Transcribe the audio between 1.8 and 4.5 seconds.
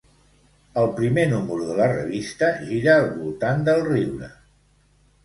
revista gira al voltant del riure.